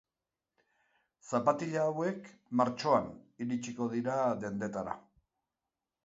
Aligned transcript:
Zapatila 1.31 1.83
hauek 1.89 2.31
martxoan 2.61 3.09
iritsiko 3.45 3.89
dira 3.91 4.15
dendetara. 4.45 4.97